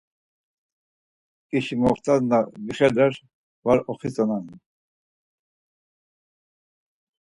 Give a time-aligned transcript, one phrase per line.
[1.49, 3.13] Ǩişi moxt̆as na vixeler
[3.65, 4.45] var oxitzonen.